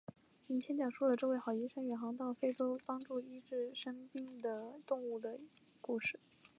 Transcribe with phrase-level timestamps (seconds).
[0.47, 5.37] 影片讲述了这位好医生远航到非洲帮助医治生病的动物的
[5.79, 6.17] 故事。